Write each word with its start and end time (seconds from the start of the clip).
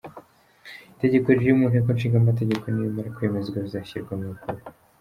Itegeko 0.93 1.27
riri 1.37 1.53
mu 1.59 1.65
Nteko 1.71 1.89
Ishinga 1.95 2.17
Amategeko, 2.23 2.63
nirimara 2.67 3.13
kwemezwa 3.15 3.57
bizashyirwa 3.65 4.13
mu 4.19 4.25
bikorwa. 4.33 4.65